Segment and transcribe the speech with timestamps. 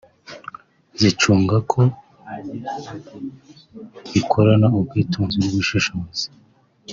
[0.99, 1.81] zicunga ko
[4.11, 6.25] bikoranwa ubwitonzi n’ubushishozi